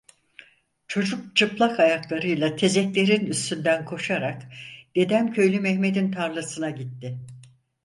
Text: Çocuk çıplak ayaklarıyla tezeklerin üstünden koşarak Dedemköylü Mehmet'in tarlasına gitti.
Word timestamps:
Çocuk 0.87 1.35
çıplak 1.35 1.79
ayaklarıyla 1.79 2.55
tezeklerin 2.55 3.25
üstünden 3.25 3.85
koşarak 3.85 4.41
Dedemköylü 4.95 5.59
Mehmet'in 5.59 6.11
tarlasına 6.11 6.69
gitti. 6.69 7.17